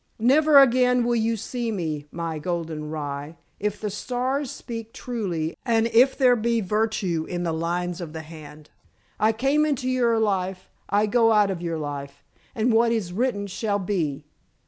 [0.17, 5.85] "Never again will you see me, my golden rye, if the stars speak truly, and
[5.93, 8.71] if there be virtue in the lines of the hand.
[9.19, 12.23] I came into your life: I go out of your life:
[12.55, 14.25] and what is written shall be!"